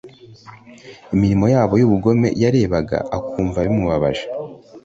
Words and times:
imirimo 1.13 1.45
yabo 1.55 1.73
y 1.81 1.85
ubugome 1.87 2.27
yarebaga 2.41 2.97
akumva 3.17 3.57
bimubabaje 3.65 4.25